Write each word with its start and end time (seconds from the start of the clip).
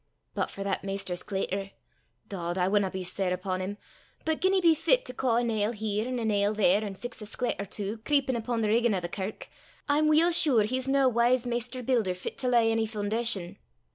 "But 0.33 0.49
for 0.49 0.63
that 0.63 0.83
Maister 0.83 1.15
Scletter 1.15 1.69
dod! 2.27 2.57
I 2.57 2.67
wadna 2.67 2.89
be 2.89 3.03
sair 3.03 3.31
upon 3.31 3.61
'im 3.61 3.77
but 4.25 4.41
gien 4.41 4.51
he 4.53 4.59
be 4.59 4.73
fit 4.73 5.05
to 5.05 5.13
caw 5.13 5.35
a 5.35 5.43
nail 5.43 5.73
here 5.73 6.07
an' 6.07 6.17
a 6.17 6.25
nail 6.25 6.55
there, 6.55 6.83
an 6.83 6.95
fix 6.95 7.21
a 7.21 7.25
sklet 7.27 7.61
or 7.61 7.65
twa, 7.65 7.99
creepin' 8.03 8.35
upo' 8.35 8.59
the 8.59 8.67
riggin' 8.69 8.95
o' 8.95 8.99
the 8.99 9.07
kirk, 9.07 9.47
I'm 9.87 10.07
weel 10.07 10.31
sure 10.31 10.63
he's 10.63 10.87
nae 10.87 11.05
wise 11.05 11.45
maister 11.45 11.83
builder 11.83 12.15
fit 12.15 12.39
to 12.39 12.47
lay 12.47 12.71
ony 12.71 12.87
fundation. 12.87 13.57